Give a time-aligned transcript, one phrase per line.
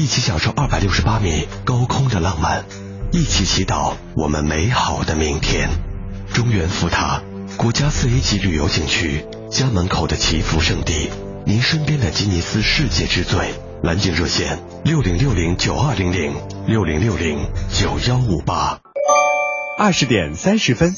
[0.00, 2.64] 一起享受二百六十八米高空的浪漫，
[3.12, 5.68] 一起祈祷我们美好的明天。
[6.32, 7.20] 中原福塔，
[7.58, 11.10] 国家四 A 级旅游景区，家门口的祈福圣地，
[11.44, 13.52] 您身边的吉尼斯世界之最。
[13.82, 16.34] 蓝鲸热线：六零六零九二零零
[16.66, 18.80] 六零六零九幺五八。
[19.76, 20.96] 二十点三十分。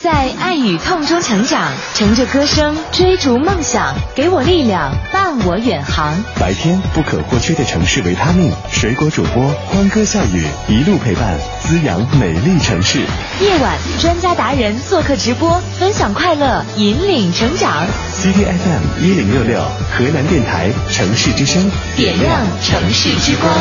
[0.00, 6.14] 在爱与痛中成长，乘着歌声追逐梦想，给我力量，伴我远航。
[6.38, 13.00] 白天不可或缺的城市维他命，水果主播欢歌笑语，一路陪伴，滋养美丽城市。
[13.40, 17.84] 夜晚专家达人做客直播，分享快乐，引领成长。
[18.14, 23.52] CDFM 一零六六，河南电台城市之声，点亮城市之光。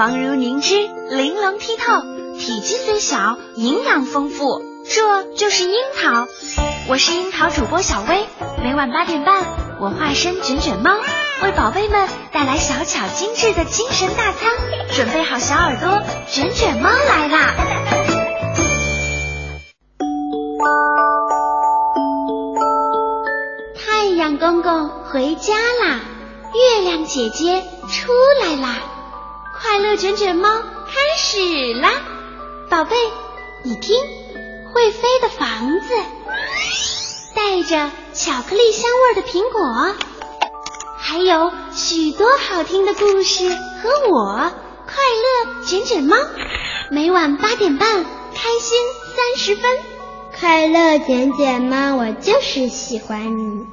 [0.00, 2.00] 黄如凝脂，玲珑剔透，
[2.38, 6.26] 体积虽小，营养丰富，这就是樱桃。
[6.88, 8.24] 我是樱桃主播小薇，
[8.64, 9.44] 每晚八点半，
[9.78, 10.96] 我化身卷卷猫，
[11.42, 14.50] 为宝贝们带来小巧精致的精神大餐。
[14.96, 17.54] 准备好小耳朵，卷卷猫来啦！
[23.76, 26.00] 太阳公公回家啦，
[26.54, 28.89] 月亮姐姐出来啦。
[29.62, 31.90] 快乐卷卷猫开始啦，
[32.70, 32.96] 宝贝，
[33.62, 33.94] 你听，
[34.72, 35.94] 会飞的房子，
[37.34, 39.94] 带着巧克力香味的苹果，
[40.98, 44.50] 还有许多好听的故事和我，
[44.86, 46.16] 快乐卷卷猫，
[46.90, 48.02] 每晚八点半，
[48.34, 48.78] 开心
[49.14, 49.70] 三十分，
[50.40, 53.66] 快乐卷卷猫，我就是喜欢你，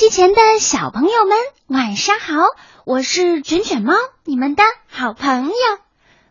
[0.00, 2.42] 机前的小朋友们，晚上好！
[2.86, 3.92] 我是卷卷猫，
[4.24, 5.54] 你们的好朋友。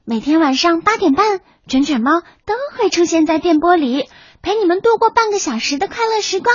[0.06, 4.10] 每天晚上八点半，卷卷猫都会出现在电波里，
[4.42, 6.52] 陪你们度过半个小时的快乐时光。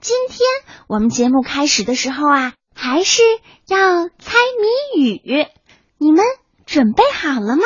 [0.00, 0.38] 今天
[0.88, 3.20] 我们节目开始的时候啊，还是
[3.68, 4.38] 要猜
[4.96, 5.46] 谜语，
[5.98, 6.24] 你们
[6.64, 7.64] 准备好了吗？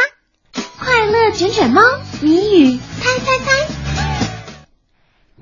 [0.81, 1.83] 快乐卷卷猫
[2.21, 3.74] 谜语猜猜猜。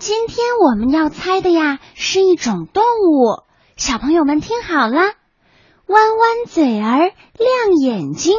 [0.03, 3.45] 今天我们要猜的呀是一种动物，
[3.77, 6.99] 小朋友们听好了，弯弯嘴儿，
[7.39, 8.37] 亮眼睛，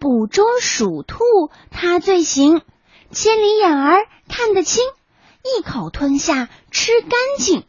[0.00, 1.22] 捕捉鼠兔
[1.70, 2.60] 它最行，
[3.12, 4.82] 千里眼儿看得清，
[5.44, 7.62] 一口吞下吃干净。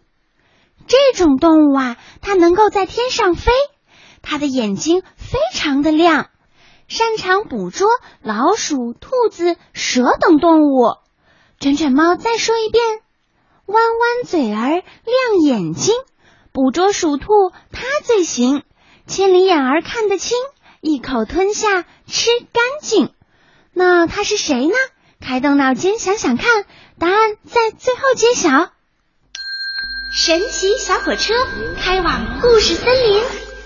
[0.88, 3.52] 这种动物啊，它能够在天上飞，
[4.24, 6.32] 它的眼睛非常的亮，
[6.88, 7.88] 擅长捕捉
[8.24, 10.96] 老鼠、兔子、蛇等动物。
[11.60, 12.82] 卷卷猫再说一遍。
[14.26, 14.84] 嘴儿，亮
[15.44, 15.94] 眼睛，
[16.52, 18.64] 捕捉鼠兔它最行，
[19.06, 20.38] 千里眼儿看得清，
[20.82, 23.12] 一口吞下吃干净。
[23.74, 24.74] 那它是谁呢？
[25.20, 26.66] 开动脑筋想想看，
[27.00, 28.72] 答案在最后揭晓。
[30.14, 31.34] 神奇小火车
[31.84, 33.24] 开往故事森林，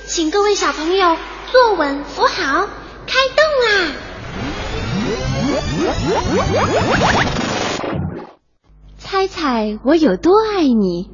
[0.07, 1.17] 请各位小朋友
[1.51, 2.67] 坐稳扶好，
[3.05, 3.91] 开动啦！
[9.11, 11.11] 猜猜我有多爱你？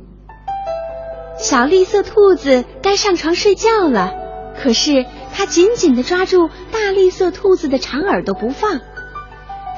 [1.40, 4.14] 小绿色兔子该上床睡觉了，
[4.62, 8.82] 可是它紧紧的抓住大绿色兔子的长耳朵不放。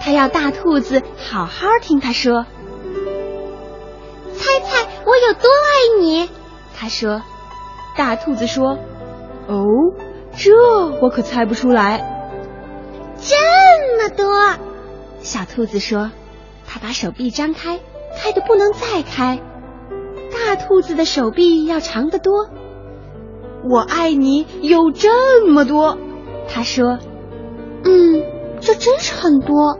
[0.01, 2.45] 它要大兔子好好听它说。
[4.35, 6.29] 猜猜我有多爱你？
[6.75, 7.21] 他说。
[7.95, 8.77] 大兔子说
[9.47, 9.63] ：“哦，
[10.35, 10.51] 这
[11.01, 12.35] 我可猜不出来。”
[13.17, 13.37] 这
[13.97, 14.57] 么多，
[15.21, 16.11] 小兔子说。
[16.67, 17.79] 它把手臂张开。
[18.15, 19.41] 开的不能再开，
[20.31, 22.49] 大兔子的手臂要长得多。
[23.69, 25.97] 我爱你有这么多，
[26.47, 26.99] 他说
[27.83, 28.23] ：“嗯，
[28.61, 29.77] 这真是很多。”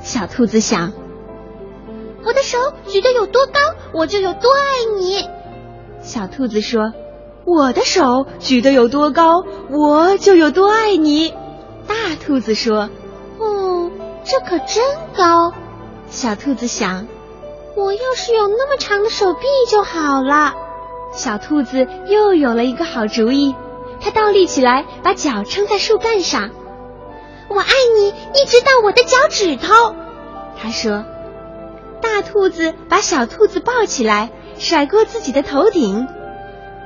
[0.00, 0.92] 小兔子想
[2.24, 3.60] ：“我的手举得有多高，
[3.92, 5.28] 我就有多爱你。”
[6.00, 6.92] 小兔子说
[7.44, 11.34] ：“我的手举得有多高，我就有多爱你。”
[11.86, 11.94] 大
[12.24, 12.88] 兔子说
[13.38, 13.90] ：“哦，
[14.24, 14.84] 这可真
[15.16, 15.52] 高。”
[16.06, 17.06] 小兔子想。
[17.74, 20.54] 我要是有那么长的手臂就好了。
[21.12, 23.54] 小兔子又有了一个好主意，
[24.00, 26.50] 它倒立起来，把脚撑在树干上。
[27.48, 27.66] 我爱
[27.96, 29.94] 你，一直到我的脚趾头。
[30.60, 31.04] 他说。
[32.00, 36.08] 大兔子把小兔子抱起来，甩过自己的头顶。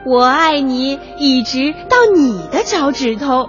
[0.04, 3.26] 我爱你，一直到你的脚趾头。
[3.26, 3.48] 哈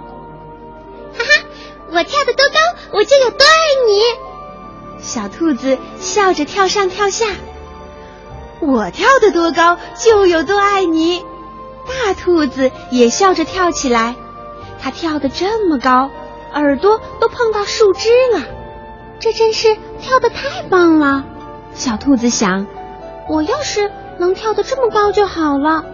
[1.18, 1.44] 哈，
[1.90, 4.27] 我跳得多高，我就有多爱你。
[5.00, 7.26] 小兔子笑着跳上跳下，
[8.60, 11.24] 我跳得多高就有多爱你。
[11.86, 14.16] 大兔子也笑着跳起来，
[14.80, 16.10] 它跳得这么高，
[16.52, 18.42] 耳朵都碰到树枝了，
[19.20, 21.24] 这真是跳得太棒了。
[21.74, 22.66] 小兔子想，
[23.28, 25.84] 我要是能跳得这么高就好了。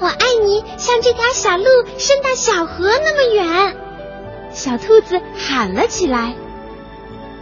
[0.00, 1.64] 我爱你，像这条小路
[1.96, 3.76] 伸到小河那么远。
[4.50, 6.34] 小兔子喊了起来。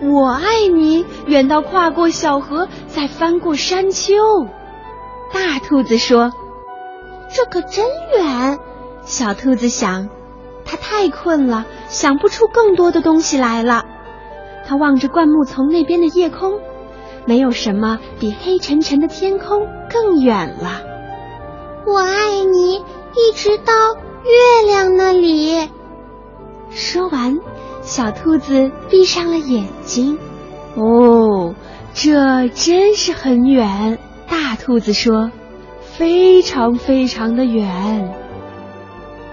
[0.01, 4.15] 我爱你，远到跨过小河，再翻过山丘。
[5.33, 6.33] 大兔子说
[7.35, 7.85] ：“这可真
[8.17, 8.59] 远。”
[9.03, 10.09] 小兔子想，
[10.65, 13.85] 它太困了，想不出更多的东西来了。
[14.67, 16.61] 它望着灌木丛那边的夜空，
[17.27, 20.83] 没有什么比黑沉沉的天空更远了。
[21.87, 23.73] 我爱你，一直到
[24.25, 25.71] 月亮那里。
[26.71, 27.39] 说完。
[27.89, 30.19] 小兔子闭上了眼睛。
[30.75, 31.55] 哦，
[31.95, 33.99] 这真是很远。
[34.29, 35.33] 大兔子说
[35.81, 38.15] ：“非常非常的远。”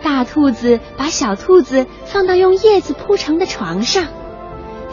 [0.02, 4.06] 大兔子把小兔子放到用叶子铺成的床上，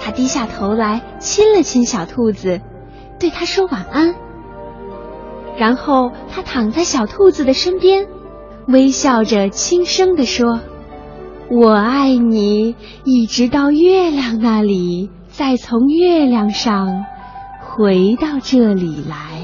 [0.00, 2.60] 它低下头来亲了亲小兔子，
[3.20, 4.16] 对它说晚安。
[5.56, 8.08] 然后它躺在小兔子的身边，
[8.66, 10.58] 微笑着轻声地说。
[11.54, 17.04] 我爱你，一直到月亮那里，再从月亮上
[17.60, 19.42] 回到这里来。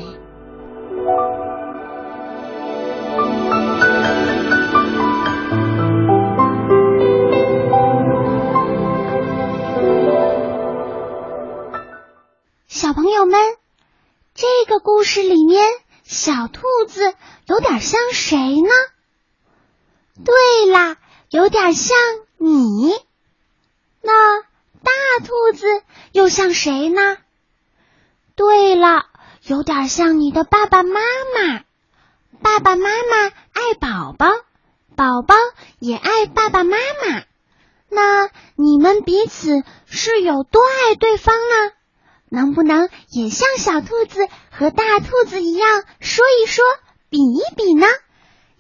[12.69, 13.38] 小朋友们，
[14.32, 15.62] 这个故事里面，
[16.04, 17.02] 小兔子
[17.49, 18.70] 有点像谁呢？
[20.25, 20.96] 对啦。
[21.30, 21.96] 有点像
[22.38, 22.94] 你，
[24.00, 24.92] 那大
[25.22, 25.66] 兔子
[26.12, 27.19] 又像谁呢？
[28.34, 29.04] 对了，
[29.46, 31.64] 有点像你的爸爸妈妈。
[32.40, 34.26] 爸爸妈妈爱宝宝，
[34.96, 35.34] 宝宝
[35.78, 37.25] 也爱爸爸妈妈。
[37.90, 41.72] 那你们彼此是有多爱对方呢？
[42.30, 46.64] 能不能也像小兔子和大兔子一样说一说、
[47.10, 47.86] 比一比呢？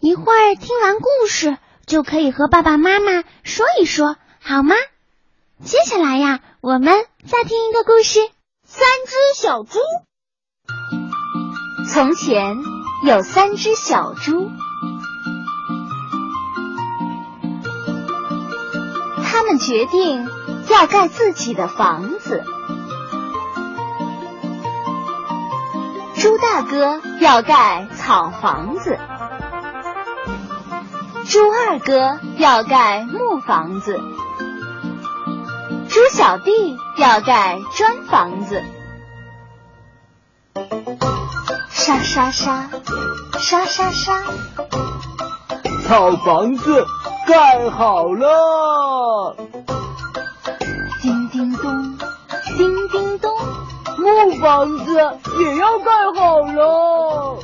[0.00, 1.56] 一会儿听完故事。
[1.88, 4.74] 就可以和爸爸妈妈说一说，好吗？
[5.64, 6.92] 接下来呀，我们
[7.26, 8.20] 再听一个故事：
[8.64, 9.78] 三只小猪。
[11.90, 12.58] 从前
[13.04, 14.50] 有三只小猪，
[19.24, 20.28] 他们决定
[20.68, 22.44] 要盖自己的房子。
[26.16, 28.98] 猪大哥要盖草房子。
[31.28, 34.00] 猪二哥要盖木房子，
[35.90, 38.62] 猪小弟要盖砖房子。
[41.68, 42.70] 沙沙沙，
[43.38, 44.22] 沙沙沙，
[45.86, 46.86] 草房子
[47.26, 49.36] 盖好了。
[51.02, 51.98] 叮叮咚，
[52.56, 53.30] 叮叮咚，
[53.98, 54.94] 木房子
[55.40, 57.38] 也要盖好了。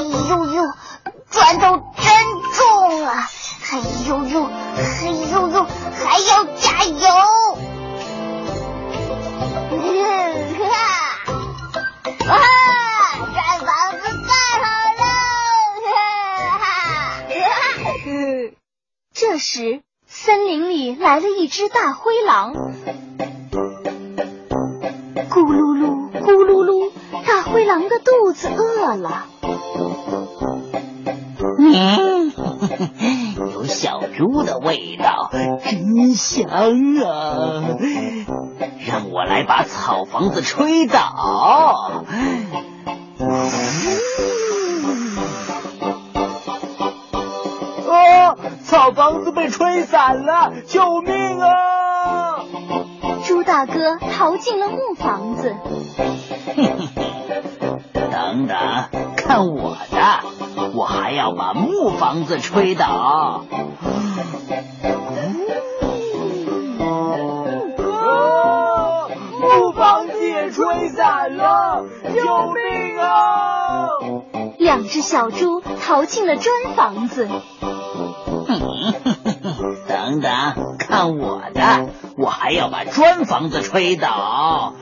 [0.00, 0.62] 哎呦呦，
[1.30, 2.06] 砖头真
[2.54, 3.28] 重啊！
[3.60, 7.06] 嘿呦呦，嘿呦呦，还要加油！
[12.26, 12.32] 啊，
[13.34, 13.68] 砖房
[14.00, 14.32] 子盖
[14.62, 14.64] 好
[14.96, 15.04] 了！
[19.12, 22.54] 这时，森林里来了一只大灰狼，
[25.28, 26.90] 咕噜噜，咕噜噜，
[27.26, 29.26] 大灰狼的肚子饿了。
[34.20, 37.64] 猪的味道，真香啊！
[38.86, 41.00] 让我来把草房子吹倒。
[47.88, 48.36] 啊！
[48.62, 52.44] 草房子被吹散了，救命啊！
[53.24, 55.56] 猪大哥逃进了木房子。
[57.94, 58.58] 等等，
[59.16, 60.20] 看我的！
[61.34, 63.44] 把木房子吹倒。
[69.40, 71.84] 木房子也吹散了，
[72.14, 72.20] 救
[72.52, 73.88] 命啊！
[74.58, 77.28] 两只小猪逃进了砖房子。
[79.88, 80.30] 等等，
[80.78, 81.88] 看我的！
[82.16, 84.74] 我还要把砖房子吹倒。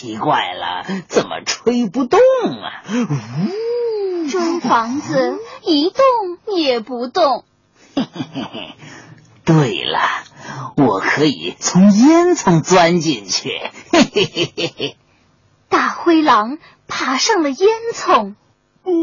[0.00, 2.82] 奇怪了，怎么吹不动啊？
[2.88, 7.44] 呜砖房子一动也不动。
[7.94, 8.74] 嘿嘿嘿嘿
[9.44, 10.00] 对了，
[10.78, 13.50] 我可以从烟囱钻进去。
[13.92, 14.96] 嘿嘿嘿嘿嘿！
[15.68, 16.56] 大灰狼
[16.88, 18.36] 爬上了烟囱。
[18.84, 18.94] 哇！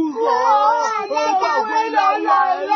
[1.39, 2.73] 大灰狼来了！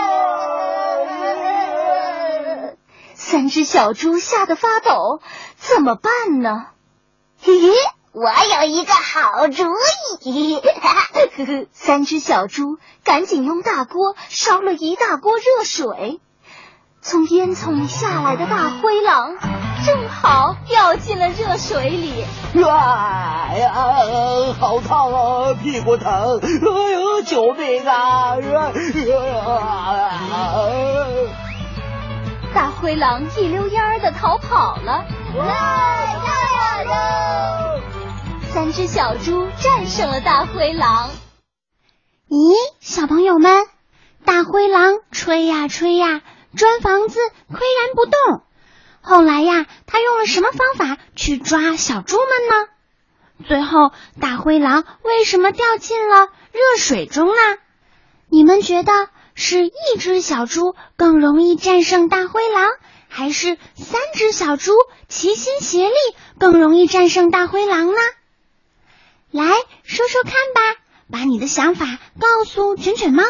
[3.16, 5.22] 三只小猪吓得发抖，
[5.58, 6.68] 怎么办呢？
[7.44, 7.74] 咦，
[8.14, 9.64] 我有一个好主
[10.30, 10.60] 意！
[11.72, 16.20] 三只小猪赶紧用大锅烧了一大锅热水。
[17.02, 19.38] 从烟囱里下来的大灰狼
[19.86, 22.26] 正好掉进了热水里。
[22.62, 23.74] 呀呀，
[24.60, 26.40] 好烫啊，屁股疼！
[26.44, 28.36] 哎呦，救命啊！
[32.54, 35.06] 大灰狼一溜烟儿的逃跑了。
[35.34, 35.40] 太
[36.20, 37.31] 好了！
[38.54, 41.10] 三只小猪战胜了大灰狼。
[42.28, 43.66] 咦，小朋友们，
[44.26, 46.22] 大灰狼吹呀吹呀。
[46.58, 47.18] 砖房子
[47.50, 48.42] 岿然不动。
[49.00, 53.48] 后来呀，他用了什么方法去抓小猪们呢？
[53.48, 57.34] 最后，大灰狼为什么掉进了热水中呢？
[58.30, 58.92] 你们觉得
[59.34, 62.70] 是一只小猪更容易战胜大灰狼，
[63.08, 64.74] 还是三只小猪
[65.08, 65.96] 齐心协力
[66.38, 68.00] 更容易战胜大灰狼呢？
[69.32, 69.46] 来
[69.84, 71.86] 说说看吧，把你的想法
[72.20, 73.24] 告诉卷卷猫。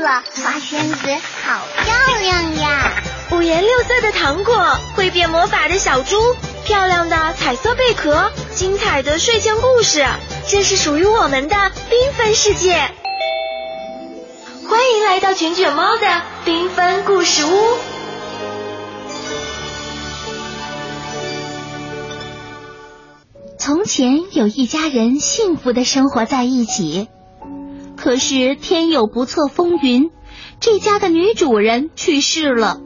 [0.00, 0.96] 花仙子
[1.44, 2.92] 好漂亮呀！
[3.32, 4.54] 五颜六色的糖果，
[4.94, 6.16] 会变魔法的小猪，
[6.64, 10.04] 漂亮的彩色贝壳，精彩的睡前故事，
[10.48, 12.72] 这是属于我们的缤纷世界。
[14.68, 16.06] 欢迎来到卷卷猫的
[16.46, 17.50] 缤纷故事屋。
[23.58, 27.08] 从前有一家人幸福的生活在一起，
[28.02, 30.10] 可是天有不测风云。
[30.58, 32.80] 这家的女主人去世了，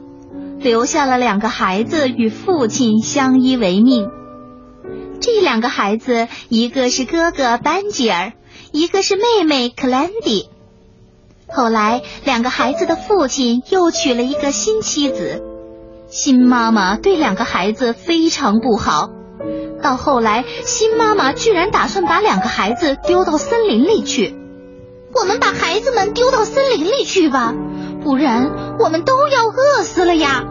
[0.59, 4.09] 留下了两个孩子与父亲相依为命。
[5.19, 8.33] 这两个孩子，一个是哥哥班吉尔，
[8.71, 10.49] 一个是妹妹克兰迪。
[11.47, 15.41] 后来，两个孩子的父亲又娶了一个新妻子，
[16.07, 19.09] 新妈妈对两个孩子非常不好。
[19.81, 24.35] 到后来，新妈妈居然打算把两个孩子丢到森林里去。
[25.13, 27.53] 我们把孩子们丢到森林里去吧，
[28.03, 30.45] 不然我们都要饿死了呀。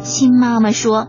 [0.00, 1.08] 新妈妈说：“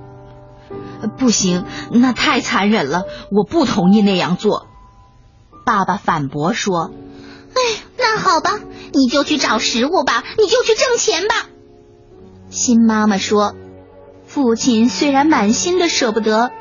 [1.17, 4.67] 不行，那太残忍了，我不同意那样做。”
[5.65, 6.91] 爸爸反驳说
[7.53, 7.59] ：“哎，
[7.97, 8.59] 那好吧，
[8.93, 11.49] 你就去找食物吧，你就去挣钱吧。”
[12.49, 13.53] 新妈妈说
[14.25, 16.51] ：“父亲虽然满心的舍不得，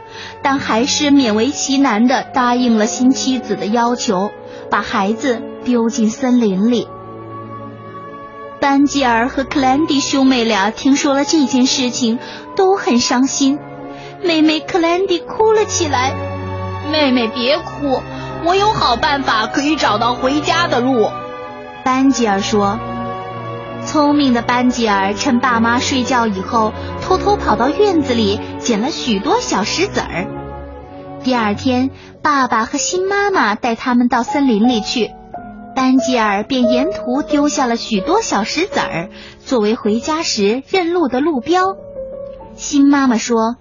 [0.43, 4.33] 但还是勉为其难的答应了新妻子的要求，
[4.71, 6.87] 把孩子。”丢进森林里。
[8.61, 12.21] 班吉尔和克兰迪兄妹俩听说了这件事情，
[12.55, 13.59] 都很伤心。
[14.23, 16.15] 妹妹克兰迪哭了起来。
[16.93, 18.01] 妹妹别哭，
[18.45, 21.11] 我有好办法可以找到回家的路。
[21.85, 22.79] 班吉尔说。
[23.85, 30.29] 聪明的班吉尔趁爸妈睡觉以后，偷偷跑到院子里捡了许多小石子儿。
[31.23, 31.91] 第二天，
[32.23, 35.11] 爸爸和新妈妈带他们到森林里去。
[35.75, 39.11] 班吉尔便沿途丢下了许多小石子儿，
[39.45, 41.77] 作为回家时认路的路标。
[42.55, 43.57] 新妈妈说：“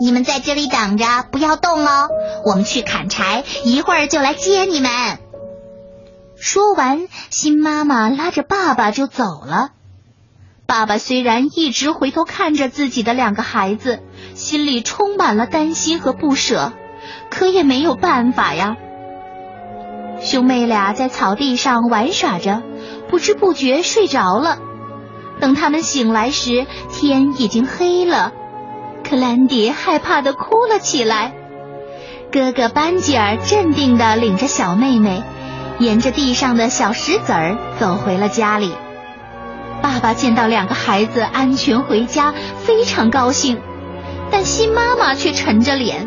[0.00, 2.08] 你们在这里等着，不要动哦，
[2.44, 4.90] 我们去砍柴，一会儿就来接你们。”
[6.36, 9.68] 说完，新妈妈拉着爸爸就走了。
[10.66, 14.00] 爸爸虽然一直回头看着自己的两个孩子，
[14.34, 16.72] 心里充满了担心和不舍，
[17.30, 18.76] 可也没有办法呀。
[20.20, 22.62] 兄妹俩在草地上玩耍着，
[23.08, 24.58] 不知不觉睡着了。
[25.40, 28.32] 等他们醒来时，天已经黑了。
[29.02, 31.32] 克兰迪害怕的哭了起来。
[32.30, 35.22] 哥哥班吉尔镇定的领着小妹妹，
[35.78, 38.74] 沿着地上的小石子儿走回了家里。
[39.80, 43.58] 爸爸见到两个孩子安全回家，非常高兴，
[44.30, 46.06] 但新妈妈却沉着脸。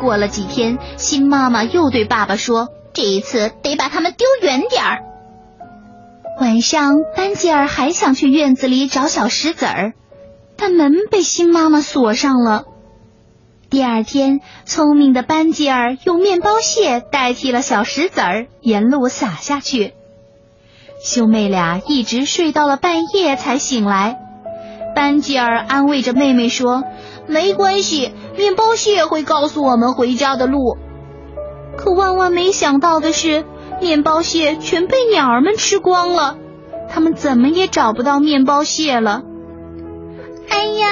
[0.00, 2.68] 过了几天，新妈妈又对爸爸说。
[2.92, 5.02] 这一次得把他们丢远点儿。
[6.40, 9.92] 晚上，班吉尔还想去院子里找小石子儿，
[10.56, 12.64] 但门被新妈妈锁上了。
[13.68, 19.92] 第二天，聪明的班吉尔用面包屑代替了小石子儿，沿路撒下去。
[21.04, 24.16] 兄妹俩一直睡到了半夜才醒来。
[24.94, 26.84] 班吉尔安慰着妹妹说
[27.28, 30.76] ：“没关系，面包蟹会告诉我们回家的路。”
[31.76, 33.44] 可万万没想到的是，
[33.80, 36.36] 面包蟹全被鸟儿们吃光了，
[36.88, 39.22] 他们怎么也找不到面包蟹了。
[40.48, 40.88] 哎呀，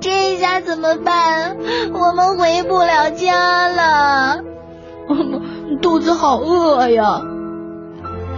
[0.00, 1.56] 这下怎么办？
[1.92, 4.40] 我们回不了家了。
[5.80, 7.20] 肚子好饿呀！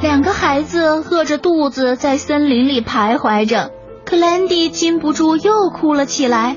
[0.02, 3.70] 两个孩子饿着肚子在森林里徘徊着，
[4.04, 6.56] 克兰蒂禁不住又哭了起来。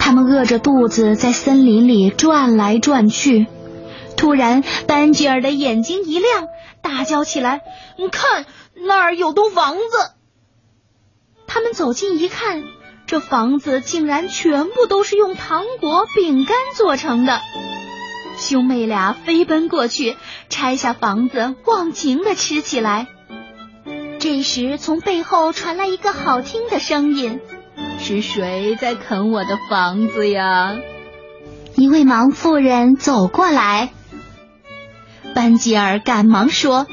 [0.00, 3.46] 他们饿着肚子在森林里转来转去。
[4.16, 6.48] 突然，班吉尔的眼睛一亮，
[6.82, 7.60] 大叫起来
[7.96, 10.10] ：“你看，那儿有栋房子！”
[11.46, 12.64] 他们走近一看，
[13.06, 17.40] 这房子竟然全部都是用糖果、饼干做成的。
[18.36, 20.16] 兄妹俩飞奔过去，
[20.48, 23.06] 拆下房子，忘情的吃起来。
[24.18, 27.40] 这时，从背后传来一个好听的声音
[27.98, 30.76] ：“是谁在啃我的房子呀？”
[31.76, 33.90] 一位盲妇人走过来。
[35.34, 36.86] 班吉尔赶忙说：“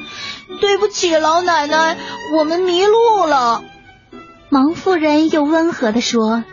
[0.61, 1.97] 对不起，老奶奶，
[2.37, 3.63] 我们迷路了。”
[4.49, 6.43] 盲妇人又温和地说：“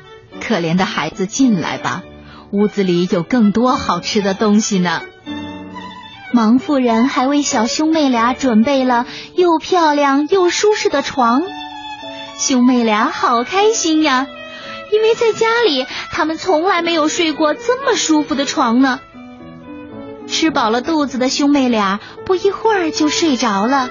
[0.41, 2.03] 可怜的孩子，进来吧，
[2.51, 5.03] 屋子里有更多好吃的东西呢。”
[6.35, 11.45] 盲妇人还为小兄妹俩准备了又漂亮又舒适的床，
[12.47, 14.27] 兄妹俩好开心呀，
[14.93, 19.01] 因为在家里他们从来没有睡过这么舒服的床呢。
[20.27, 23.89] 吃饱了肚子的兄妹俩不一会儿就睡着了。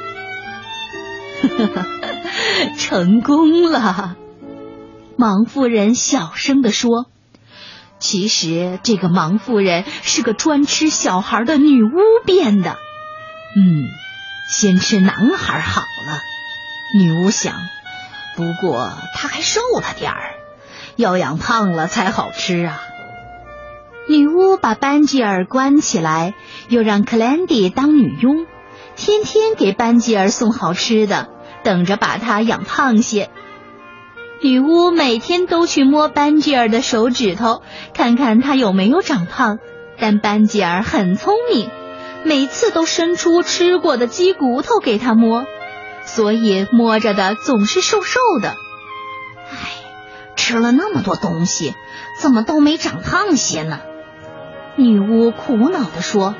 [2.78, 4.16] 成功了，
[5.18, 7.08] 盲妇人小声的说
[7.98, 11.90] ：“其实这个盲妇人是个专吃小孩的女巫
[12.24, 12.78] 变的。
[13.58, 13.88] 嗯，
[14.48, 16.20] 先吃男孩好了。”
[16.96, 17.56] 女巫想，
[18.36, 20.36] 不过他还瘦了点儿，
[20.96, 22.82] 要养胖了才好吃啊。
[24.08, 26.34] 女巫把班吉尔关起来，
[26.68, 28.46] 又让克兰迪当女佣，
[28.96, 31.30] 天天给班吉尔送好吃的，
[31.64, 33.30] 等着把他养胖些。
[34.42, 37.62] 女巫每天都去摸班吉尔的手指头，
[37.94, 39.60] 看看他有没有长胖。
[39.98, 41.70] 但班吉尔很聪明，
[42.26, 45.46] 每次都伸出吃过的鸡骨头给他摸，
[46.06, 48.56] 所以摸着的总是瘦瘦的。
[49.50, 49.70] 唉，
[50.36, 51.76] 吃了那么多东西，
[52.20, 53.80] 怎么都没长胖些呢？
[54.76, 56.36] 女巫苦恼地说：“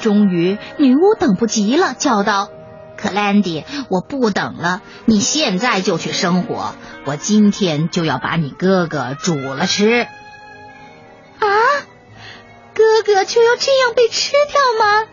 [0.00, 2.50] 终于，女巫等不及了，叫道
[2.98, 10.08] ：‘克兰迪，我不等了，你现在就去生火，我今天就要把你哥哥煮了吃。’
[11.38, 11.46] 啊，
[12.74, 15.06] 哥哥就要这样被吃掉吗？”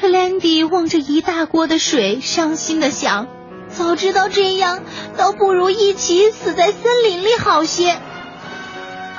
[0.00, 3.28] 克兰迪望着一大锅的水，伤心的想
[3.68, 4.82] ：“早知道这样，
[5.18, 8.00] 倒不如一起死在森林里好些。”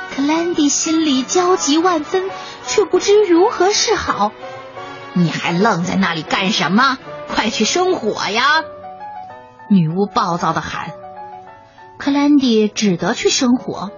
[0.09, 2.31] 克兰迪心里焦急万分，
[2.65, 4.31] 却不知如何是好。
[5.13, 6.97] 你还愣在那里干什么？
[7.27, 8.63] 快去生火呀！
[9.69, 10.93] 女巫暴躁的喊。
[11.99, 13.91] 克兰迪只得去生火。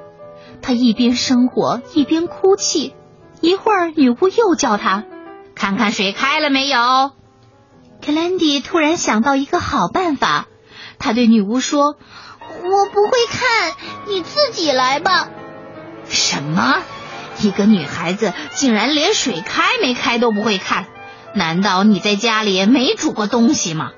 [0.62, 2.94] 他一边生火一边哭泣。
[3.40, 5.06] 一会儿，女巫又叫他
[5.56, 7.12] 看看水开了没有。
[8.06, 10.48] 克兰迪突然想到一个好办法，
[11.00, 11.96] 他对女巫说
[12.64, 13.74] ：“我不会看，
[14.08, 15.30] 你自己来吧。”
[16.10, 16.82] 什么？
[17.40, 20.86] 一个女孩子竟然连水开没开都不会看？
[21.34, 23.92] 难道你在家里没煮过东西吗？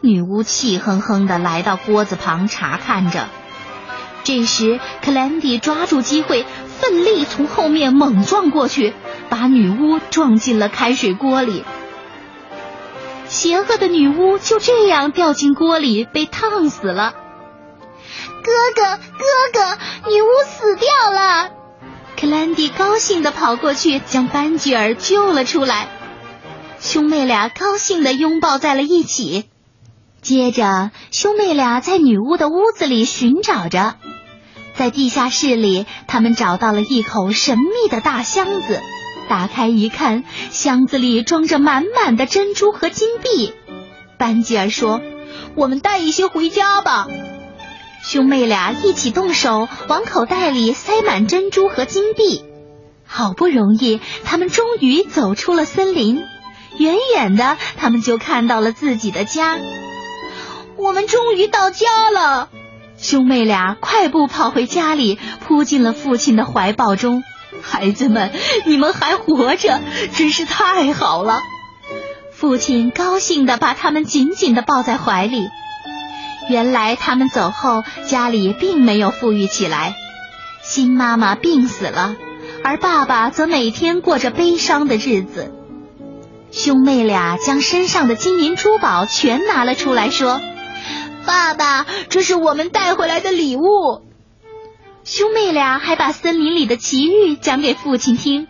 [0.00, 3.28] 女巫气哼哼的来到锅子旁查看着。
[4.24, 8.92] 这时，克兰迪抓住机会，奋力从后面猛撞过去，
[9.30, 11.64] 把女巫撞进了开水锅里。
[13.28, 17.14] 邪恶的女巫就这样掉进锅里，被烫死了。
[18.42, 21.50] 哥哥，哥哥，女巫死掉了！
[22.16, 25.88] 克兰迪高兴的跑过去，将班吉尔救了出来。
[26.80, 29.50] 兄妹俩高兴的拥抱在了一起。
[30.22, 33.96] 接着，兄妹俩在女巫的屋子里寻找着，
[34.74, 38.80] 在地下室里，他们找到了一口神秘的大箱子。
[39.28, 43.52] 打开一看，箱子里装着满满的珍珠和金币。
[44.18, 45.00] 班吉尔说
[45.54, 47.06] ：“我们带一些回家吧。”
[48.02, 52.42] 兄妹俩一起动手往口袋里塞满珍珠和金币。
[53.04, 56.22] 好不容易，他们终于走出了森林。
[56.78, 59.58] 远远的，他们就看到了自己的家。
[60.76, 62.48] 我们终于到家了！
[62.96, 67.22] 兄妹俩快步跑回家里，扑进了父亲的怀抱中。
[67.62, 68.32] 孩子们，
[68.66, 69.80] 你们还活着，
[70.14, 71.40] 真是太好了！
[72.32, 75.48] 父亲高兴的把他们紧紧的抱在怀里。
[76.48, 79.94] 原来他们走后，家里并没有富裕起来，
[80.62, 82.14] 新妈妈病死了，
[82.64, 85.52] 而爸爸则每天过着悲伤的日子。
[86.50, 90.40] 兄妹俩将身上的金银珠宝全拿了出来，说
[91.26, 94.07] ：“爸爸，这是我们带回来的礼物。”
[95.10, 98.46] 兄妹俩还把森林里的奇遇讲给父亲听。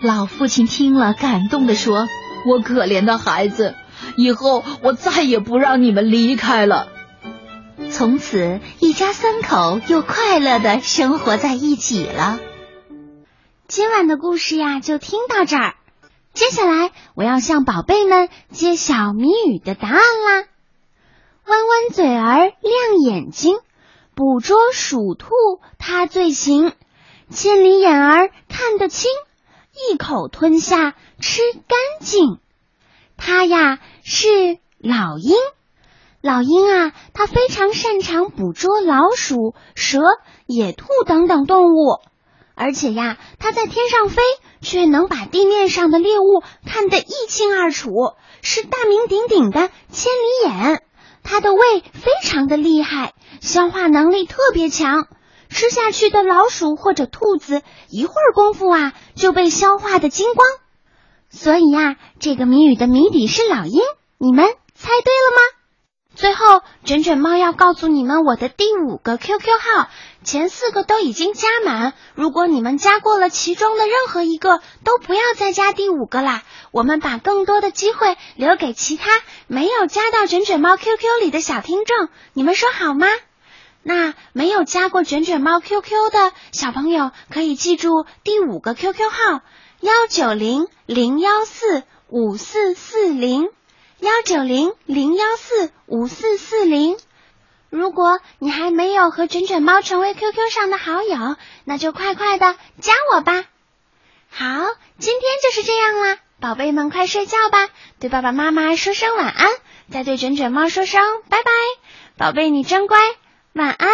[0.00, 2.08] 老父亲听了，感动的说
[2.44, 3.76] ：“我可怜的孩子，
[4.16, 6.88] 以后我再也不让你们离开了。”
[7.88, 12.40] 从此，一家三口又快乐的生活在一起了。
[13.68, 15.76] 今晚的故事呀，就听到这儿。
[16.34, 20.48] 接下来，我要向宝贝们揭晓谜语的答案啦。
[21.46, 23.56] 弯弯嘴儿，亮眼睛。
[24.20, 25.30] 捕捉鼠兔，
[25.78, 26.72] 它最行；
[27.30, 29.10] 千里眼儿看得清，
[29.72, 32.36] 一口吞下吃干净。
[33.16, 34.28] 它呀是
[34.76, 35.34] 老鹰，
[36.20, 40.00] 老鹰啊，它非常擅长捕捉老鼠、蛇、
[40.44, 42.00] 野兔等等动物，
[42.54, 44.20] 而且呀，它在天上飞，
[44.60, 47.90] 却能把地面上的猎物看得一清二楚，
[48.42, 50.82] 是大名鼎鼎的千里眼。
[51.22, 53.14] 它的胃非常的厉害。
[53.40, 55.06] 消化能力特别强，
[55.48, 60.46] 吃下去的老鼠或者兔子，一会儿功夫啊就被消化的精光。
[61.30, 63.80] 所以呀，这个谜语的谜底是老鹰，
[64.18, 65.59] 你们猜对了吗？
[66.14, 69.88] 最后，卷卷猫要告诉你们我的第五个 QQ 号，
[70.24, 76.42] 前四个都已经加满，如果你们加过了其中的任何一个，都不要再加第五个啦。
[76.72, 79.08] 我们把更多的机会留给其他
[79.46, 83.06] 没有加到卷卷猫 QQ 里的小听众，你们说好吗？
[83.82, 89.40] 那没有加过卷卷猫 QQ 的小朋友，可以记住第五个 QQ 号：
[89.80, 93.48] 幺九零零幺四五四四零，
[94.00, 96.96] 幺九零零幺四五四四零。
[97.68, 103.44] 如果你还没有和卷卷猫成为 QQ 上的好友，那就快快的加我吧。
[104.30, 104.46] 好，
[104.98, 109.50] 今天就是这样啦，宝贝们快睡觉吧，对爸爸妈妈说声晚安，
[109.92, 111.50] 再对卷卷猫说声拜拜。
[112.16, 112.98] 宝贝，你真乖。
[113.52, 113.88] 晚安。